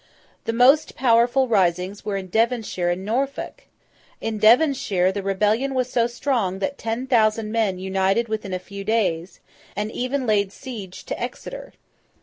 The 0.45 0.51
most 0.51 0.95
powerful 0.95 1.47
risings 1.47 2.03
were 2.03 2.17
in 2.17 2.29
Devonshire 2.31 2.89
and 2.89 3.05
Norfolk. 3.05 3.65
In 4.19 4.39
Devonshire, 4.39 5.11
the 5.11 5.21
rebellion 5.21 5.75
was 5.75 5.91
so 5.91 6.07
strong 6.07 6.57
that 6.57 6.79
ten 6.79 7.05
thousand 7.05 7.51
men 7.51 7.77
united 7.77 8.27
within 8.27 8.51
a 8.51 8.57
few 8.57 8.83
days, 8.83 9.41
and 9.75 9.91
even 9.91 10.25
laid 10.25 10.51
siege 10.51 11.03
to 11.05 11.19
Exeter. 11.21 11.73